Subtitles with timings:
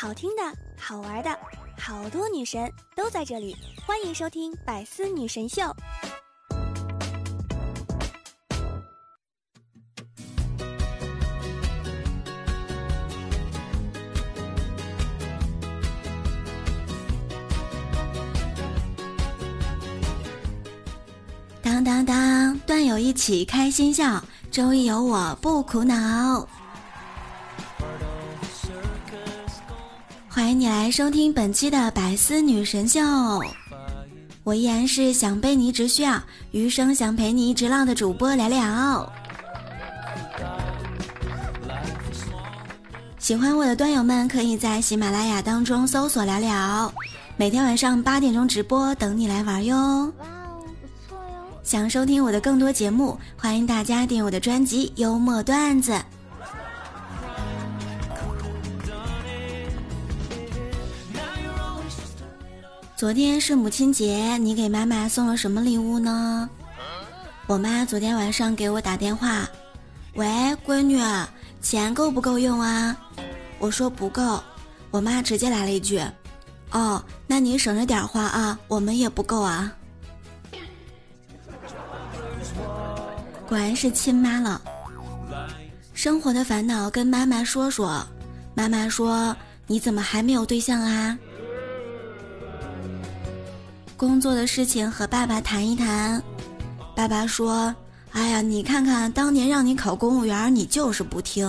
[0.00, 0.42] 好听的、
[0.78, 1.38] 好玩的，
[1.76, 5.62] 好多女神都在这里，欢迎收听《百思女神秀》。
[21.60, 26.48] 当当当，段友一起开心笑，周一有我不苦恼。
[30.38, 33.00] 欢迎你来收听本期的百思女神秀，
[34.44, 36.16] 我依然是想被你只需要，
[36.52, 39.12] 余生想陪你一直浪的主播聊聊。
[43.18, 46.94] 喜欢我的段友们可以在喜马拉雅当中搜索聊聊，
[47.36, 50.10] 每天晚上八点钟直播等你来玩哟。
[51.64, 55.90] 想收听我的更多节目，欢迎大家订我的专辑《幽默段子》。
[62.98, 66.50] 昨天是母亲节，你给妈妈送了什么礼物呢？
[67.46, 69.48] 我妈昨天晚上给我打电话，
[70.14, 70.26] 喂，
[70.66, 71.00] 闺女，
[71.62, 72.96] 钱够不够用啊？
[73.60, 74.42] 我说不够，
[74.90, 76.02] 我妈直接来了一句，
[76.72, 79.72] 哦，那你省着点花啊，我们也不够啊。
[83.46, 84.60] 果然是亲妈了。
[85.94, 88.04] 生活的烦恼跟妈妈说说，
[88.56, 89.36] 妈妈说
[89.68, 91.16] 你怎么还没有对象啊？
[93.98, 96.22] 工作的事情和爸爸谈一谈，
[96.94, 97.74] 爸爸说
[98.14, 101.44] ：“哎呀，你看看当年让你考公务员，你就是不听。”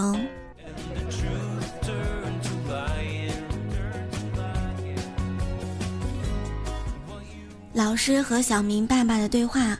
[7.72, 9.78] 老师和小明爸爸的对话：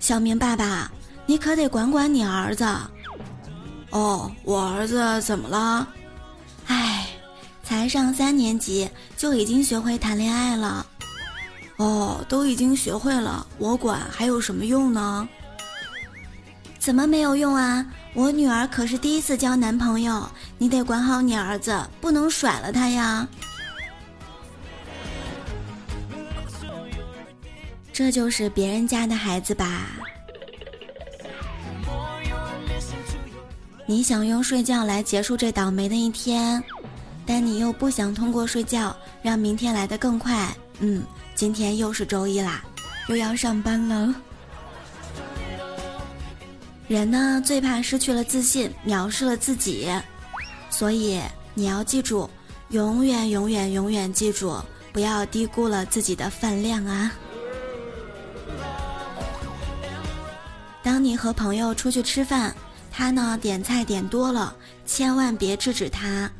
[0.00, 0.90] 小明爸爸，
[1.26, 2.66] 你可得管管你儿子。
[3.90, 5.86] 哦，我儿子怎么了？
[6.66, 7.06] 哎，
[7.62, 10.86] 才上三年级就已经学会谈恋爱了。
[11.76, 15.28] 哦，都已经学会了，我管还有什么用呢？
[16.78, 17.84] 怎么没有用啊？
[18.14, 23.26] 我女儿可是第一次交男朋友，你得管好你儿子，不能甩了他呀。
[27.92, 29.86] 这就是别人家的孩子吧？
[33.86, 36.62] 你想用睡觉来结束这倒霉的一天，
[37.26, 40.48] 但你又不想通过睡觉让明天来得更快，
[40.80, 41.02] 嗯。
[41.34, 42.62] 今天又是周一啦，
[43.08, 44.14] 又要上班了。
[46.88, 49.90] 人呢最怕失去了自信，藐视了自己，
[50.70, 51.20] 所以
[51.54, 52.28] 你要记住，
[52.68, 54.56] 永远永远永远记住，
[54.92, 57.12] 不要低估了自己的饭量啊！
[60.82, 62.54] 当你和朋友出去吃饭，
[62.90, 64.54] 他呢点菜点多了，
[64.84, 66.30] 千万别制止他。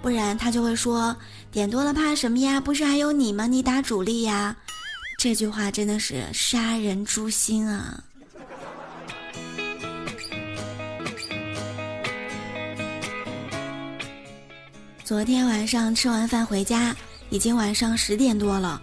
[0.00, 1.14] 不然他就会说
[1.50, 2.60] 点多了怕什么呀？
[2.60, 3.46] 不是还有你吗？
[3.46, 4.54] 你打主力呀！
[5.18, 8.04] 这句话真的是杀人诛心啊！
[15.02, 16.94] 昨天晚上吃完饭回家，
[17.30, 18.80] 已经晚上十点多了。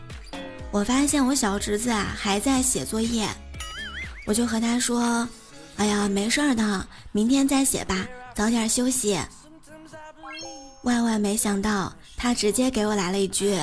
[0.72, 3.28] 我发现我小侄子啊还在写作业，
[4.25, 5.25] 我就和他说
[5.78, 9.18] ：“哎呀，没事儿的，明天再写吧，早点休息。”
[10.84, 11.94] 万万没想到，
[12.25, 13.56] 他直接给我来了一句：“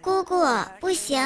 [0.00, 0.36] 姑姑，
[0.78, 1.20] 不行，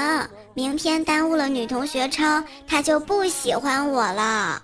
[0.54, 4.62] 明天耽误了女同学抄，他就不喜欢我了。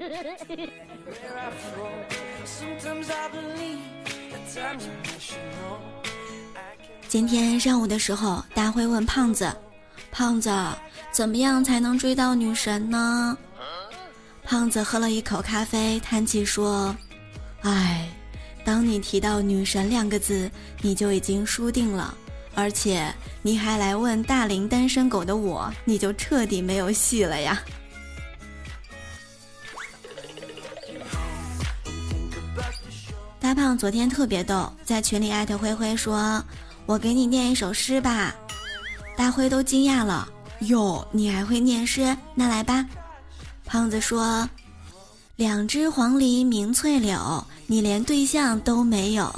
[7.09, 9.53] 今天上午的时候，大辉问胖子
[10.13, 10.49] ：“胖子，
[11.11, 13.37] 怎么样才能追到女神呢？”
[14.47, 16.95] 胖子喝了一口咖啡，叹气说
[17.63, 18.07] ：“唉。”
[18.67, 20.51] 当你提到“女神”两个字，
[20.81, 22.13] 你就已经输定了，
[22.53, 27.63] 而且你还来问大龄单身狗的我，你就彻底没有戏了呀！
[33.39, 36.43] 大胖昨天特别逗，在群里艾特灰灰说
[36.85, 38.35] ：“我给你念一首诗吧。”
[39.15, 40.27] 大灰都惊讶了
[40.67, 42.13] ：“哟，你还会念诗？
[42.35, 42.85] 那来吧。”
[43.63, 44.45] 胖子说。
[45.37, 49.29] 两只黄鹂鸣翠柳，你连对象都没有。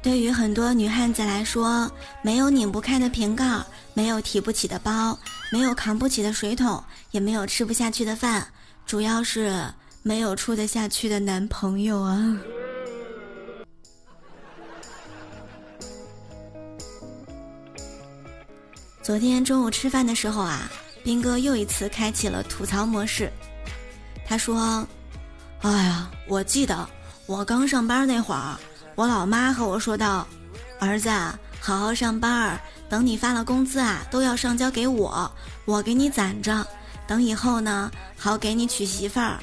[0.00, 1.90] 对于很多女汉子来说，
[2.22, 3.44] 没有拧不开的瓶盖，
[3.92, 5.18] 没有提不起的包，
[5.52, 8.48] 没有扛不起的水桶，也没有吃不下去的饭，
[8.86, 9.62] 主要是
[10.02, 12.38] 没有处得下去的男朋友啊。
[19.08, 20.70] 昨天中午吃饭的时候啊，
[21.02, 23.32] 斌哥又一次开启了吐槽模式。
[24.26, 24.86] 他说
[25.64, 26.86] ：“哎呀，我记得
[27.24, 28.54] 我刚上班那会儿，
[28.96, 30.28] 我老妈和我说道，
[30.78, 31.08] 儿子，
[31.58, 32.60] 好好上班，
[32.90, 35.32] 等你发了工资啊，都要上交给我，
[35.64, 36.66] 我给你攒着，
[37.06, 39.38] 等以后呢，好给你娶媳妇儿。”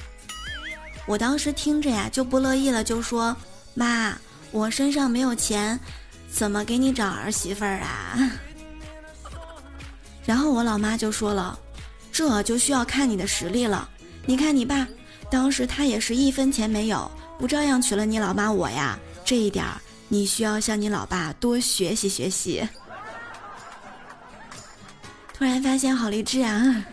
[1.07, 3.35] 我当时听着呀就不乐意了，就说
[3.73, 4.15] ：“妈，
[4.51, 5.79] 我身上没有钱，
[6.29, 8.15] 怎么给你找儿媳妇儿啊？”
[10.25, 11.57] 然后我老妈就说了
[12.11, 13.87] ：“这就需要看你的实力了。”
[14.25, 14.87] 你看你爸，
[15.29, 18.97] 当时他也是一分钱没有，不照样娶了你老妈我呀？
[19.23, 22.67] 这一点儿你需要向你老爸多学习学习。
[25.33, 26.83] 突然发现好励志啊！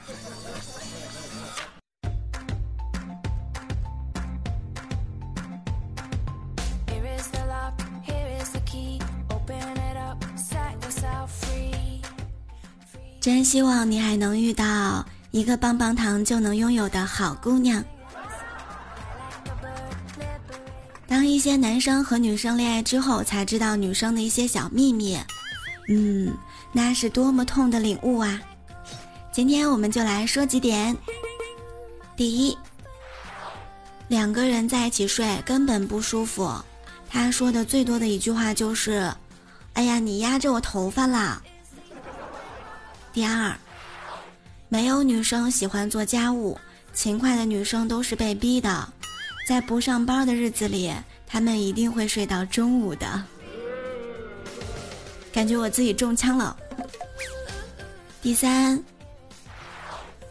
[13.44, 15.04] 希望你还能遇到。
[15.30, 17.82] 一个棒棒糖就能拥有的好姑娘。
[21.06, 25.18] 当一些男生和女生恋爱之后，才知道女生的一些小秘密，
[25.88, 26.36] 嗯，
[26.70, 28.38] 那是多么痛的领悟啊！
[29.32, 30.94] 今天我们就来说几点。
[32.14, 32.56] 第一，
[34.08, 36.54] 两个人在一起睡根本不舒服，
[37.08, 39.10] 他说的最多的一句话就是
[39.72, 41.42] ：“哎呀，你压着我头发啦。”
[43.12, 43.54] 第二。
[44.68, 46.58] 没有女生喜欢做家务，
[46.94, 48.88] 勤快的女生都是被逼的。
[49.46, 50.90] 在不上班的日子里，
[51.26, 53.22] 她们一定会睡到中午的。
[55.30, 56.56] 感觉我自己中枪了。
[58.22, 58.82] 第三，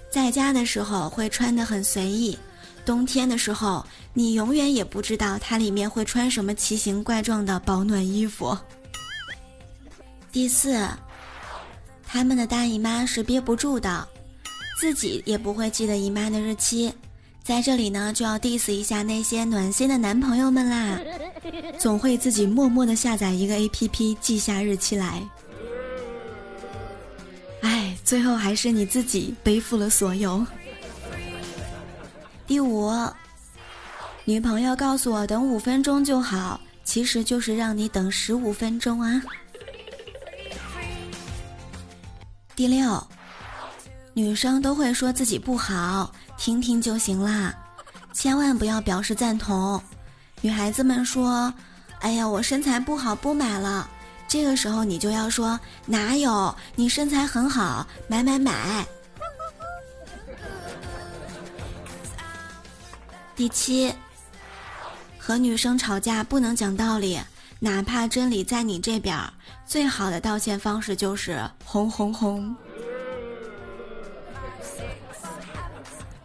[0.10, 2.38] 在家的时候会穿得很随意，
[2.84, 8.58] 冬天的时候你永远也不知道它里面会穿什么奇形怪状的保暖衣服。
[10.32, 10.88] 第四，
[12.14, 14.06] 他们的大姨妈是憋不住的。
[14.78, 16.92] 自己也不会记得姨妈的日期，
[17.42, 21.00] 在这里呢就要 diss 一下那些暖心的男朋友们啦，
[21.80, 25.24] 总会自己默默的下载一个 A P P 记下日期来。
[27.62, 30.46] 哎，最后还是你自己背负了所有。
[32.46, 32.92] 第五，
[34.26, 39.24] 女朋友告诉我等五分钟就好，其实就是让你等十五分钟啊。
[42.62, 43.04] 第六。
[44.14, 47.52] 女生都会说自己不好，听听就行啦，
[48.14, 49.82] 千万不要表示赞同。
[50.42, 51.52] 女孩子们说
[52.02, 53.90] ：“哎呀，我身材不好，不买了。”
[54.30, 56.56] 这个时候你就要说：“哪有？
[56.76, 58.86] 你身材很好，买买买。”
[63.36, 63.92] 第七，
[65.18, 67.20] 和女生吵架不能讲道理，
[67.64, 69.16] 哪怕真理在你这边，
[69.68, 72.56] 最好的道歉方式就是红红红。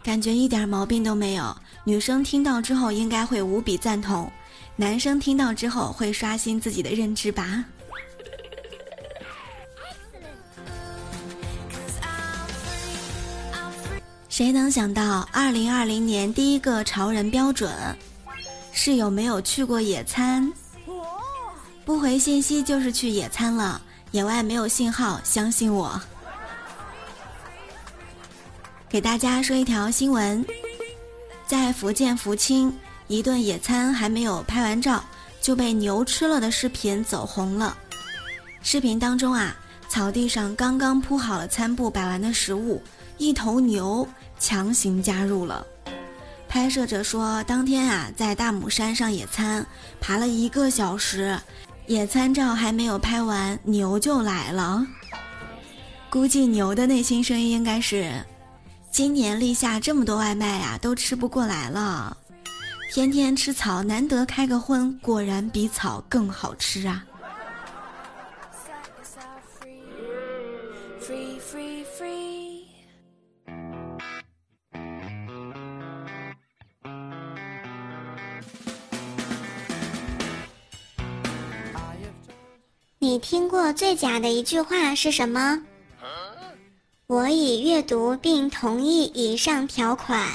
[0.01, 4.31] 感觉一点毛病都没有，女生听到之后应该会无比赞同，
[4.75, 7.63] 男生听到之后会刷新自己的认知吧。
[14.27, 17.71] 谁能想到，二零二零年第一个潮人标准
[18.71, 20.51] 是有没有去过野餐？
[21.87, 23.81] 不回信息就是去野餐了，
[24.11, 25.97] 野外没有信号，相信我。
[28.89, 30.45] 给大家说一条新闻，
[31.45, 32.77] 在福建福清，
[33.07, 35.01] 一顿野餐还没有拍完照
[35.39, 37.77] 就被牛吃了的视频走红了。
[38.61, 39.55] 视频当中啊，
[39.87, 42.83] 草地上刚刚铺好了餐布摆完的食物，
[43.17, 44.05] 一头牛
[44.37, 45.65] 强行加入了。
[46.49, 49.65] 拍摄者说，当天啊在大姆山上野餐，
[50.01, 51.37] 爬了一个小时，
[51.87, 54.85] 野餐照还没有拍完，牛就来了。
[56.09, 58.11] 估计牛的内心声音应该是。
[58.91, 62.17] 今年立夏这么多外卖呀，都吃不过来了。
[62.91, 67.05] 天天吃草，难得开个荤，果然比草更好吃啊！
[83.07, 85.61] 你听过最假的一句话是什么？
[87.07, 90.27] 我已阅读并同意以上条款。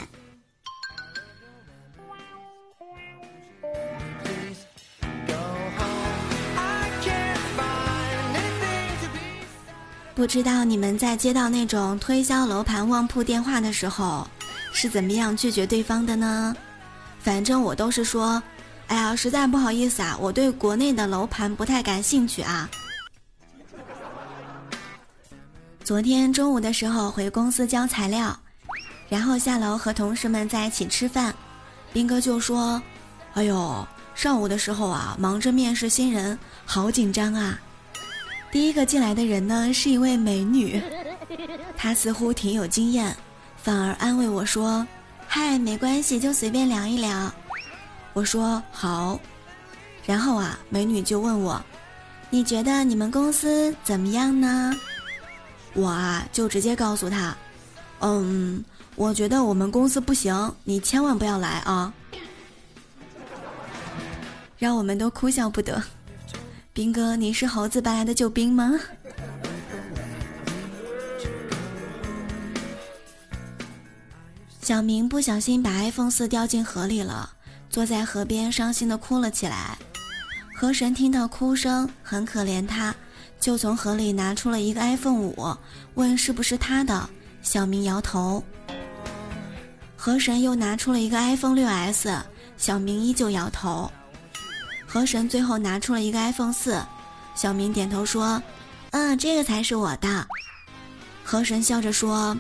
[10.15, 14.27] 不知道你们在接到那种推销楼盘旺铺电话的时候，
[14.73, 16.57] 是怎么样拒绝对方的呢？
[17.21, 18.43] 反正我都是说，
[18.93, 22.69] 哎呀，实在不好意思啊，我对国内的楼盘不太感兴趣啊。
[25.83, 28.39] 昨天中午的时候回公司交材料，
[29.09, 31.35] 然后下楼和同事们在一起吃饭，
[31.91, 32.83] 斌哥就说
[33.33, 37.59] ：“哎呦，上午的时候啊，忙着面试新人，好紧张啊。”
[38.53, 40.79] 第一个进来的人呢是一位美女，
[41.79, 43.17] 她似乎挺有经验，
[43.57, 44.87] 反而安慰我说
[45.27, 47.33] ：“嗨，没关系，就随便聊一聊。”
[48.13, 49.19] 我说：“好。”
[50.05, 51.63] 然后啊，美女就问我
[52.29, 54.75] ：“你觉得你们公司怎么样呢？”
[55.75, 57.37] 我啊，就直接告诉他
[58.01, 58.63] ：“嗯，
[58.97, 61.93] 我觉得我们公司不行，你千万不要来啊！”
[64.59, 65.83] 让我们都哭笑不得。
[66.73, 68.79] 兵哥，你是猴子搬来的救兵吗？
[74.61, 77.29] 小明不小心把 iPhone 四掉进河里了，
[77.73, 79.79] 坐在河边伤心的哭了起来。
[80.55, 82.95] 河神听到哭声，很可怜他。
[83.41, 85.57] 就从河里拿出了一个 iPhone 五，
[85.95, 87.09] 问是不是他的。
[87.41, 88.45] 小明摇头。
[89.97, 92.15] 河神又拿出了一个 iPhone 六 S，
[92.57, 93.91] 小明依旧摇头。
[94.87, 96.81] 河神最后拿出了一个 iPhone 四，
[97.35, 98.41] 小明点头说
[98.93, 100.27] ：“嗯，这个才是我的。”
[101.25, 102.37] 河神笑着说：“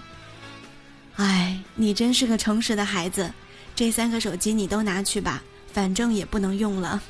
[1.17, 3.33] 哎，你真是个诚实的孩子，
[3.75, 7.03] 这三个手机你都拿去吧，反正也不能用了。”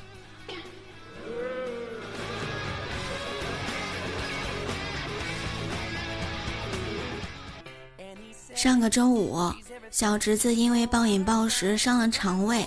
[8.54, 9.52] 上个周五，
[9.90, 12.64] 小侄子因为暴饮暴食伤了肠胃，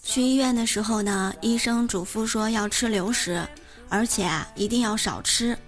[0.00, 3.44] 去医院的时候呢，医生嘱咐说要吃流食，
[3.88, 5.58] 而且啊一定要少吃。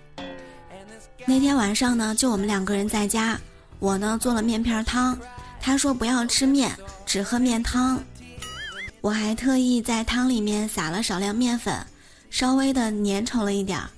[1.27, 3.37] 那天晚上呢，就我们两个人在家，
[3.81, 5.19] 我呢做了面片汤，
[5.61, 6.71] 他说不要吃面，
[7.15, 8.03] 只喝面汤。
[9.01, 11.73] 我还特意在汤里面撒了少量面粉，
[12.29, 13.89] 稍微的粘稠了一点儿，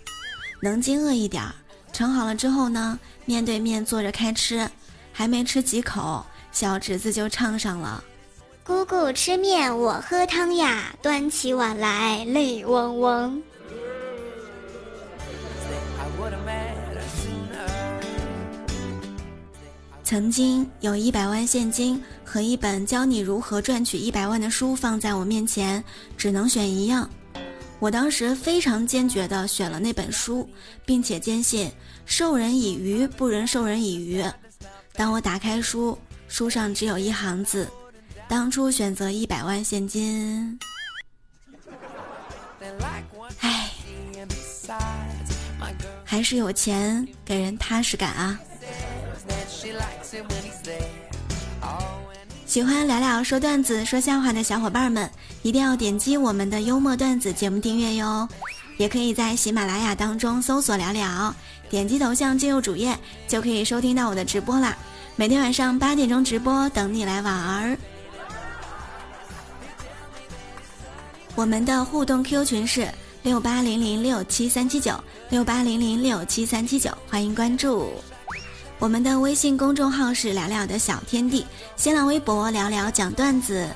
[0.60, 1.54] 能惊饿一点儿。
[1.94, 4.68] 盛好了之后呢，面对面坐着开吃。
[5.14, 8.04] 还没吃几口，小侄子就唱上了
[8.62, 13.42] ：“姑姑吃面，我喝汤呀，端起碗来泪汪汪。”
[20.04, 25.82] 曾经有一百万现金和一本教你如何赚取一百万的书放在我面前，
[26.18, 27.08] 只能选一样。
[27.78, 30.48] 我当时非常坚决地选了那本书，
[30.84, 31.70] 并且坚信
[32.04, 34.24] “授人以鱼，不能授人以渔”。
[34.94, 37.68] 当我打开书，书上只有一行字
[38.28, 40.58] ：“当初选择一百万现金。”
[43.40, 43.70] 唉，
[46.02, 48.40] 还是有钱给人踏实感啊！
[52.46, 55.10] 喜欢聊聊说段子、说笑话的小伙伴们，
[55.42, 58.26] 一定要点击我们的幽默段子节目订阅哟！
[58.76, 61.34] 也可以在喜马拉雅当中搜索聊聊。
[61.68, 64.76] 点击头像进入主页，就可以收听到我的直播啦！
[65.16, 67.76] 每天晚上八点钟直播，等你来玩儿。
[71.34, 72.88] 我们的互动 Q 群是
[73.24, 74.92] 六八零零六七三七九
[75.30, 77.92] 六八零零六七三七九，欢迎关注。
[78.78, 83.66] 我们的微信公众号是聊聊的小天地，新浪微博聊聊讲段子。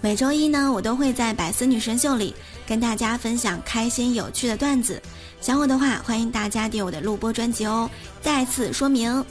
[0.00, 2.34] 每周一呢，我都会在百思女神秀里
[2.66, 5.00] 跟大家分享开心有趣的段子。
[5.40, 7.88] 想我的话，欢迎大家点我的录播专辑哦。
[8.20, 9.24] 再次说明，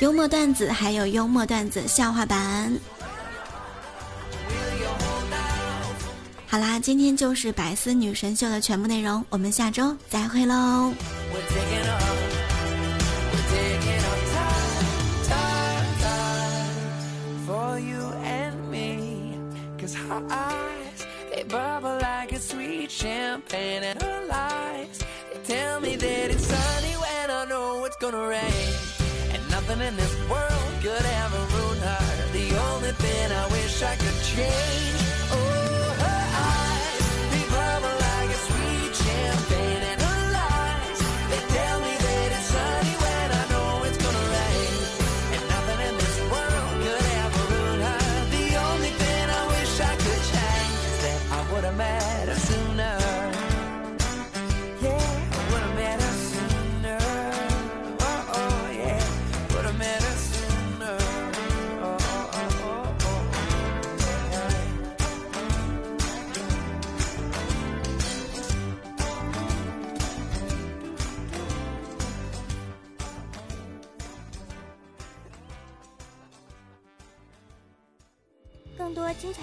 [0.00, 2.72] 幽默段子还有幽默段子笑话版。
[6.46, 10.92] 好啦，今天就是百思女神秀的全部内容，我们下周再会喽。
[25.46, 28.74] Tell me that it's sunny when I know it's gonna rain.
[29.30, 32.32] And nothing in this world could ever ruin her.
[32.32, 35.05] The only thing I wish I could change.